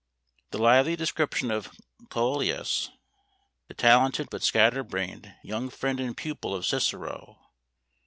[0.49, 1.71] The lively description of
[2.05, 2.89] Cœlius,
[3.67, 7.45] the talented, but scatter brained, young friend and pupil of Cicero (pp.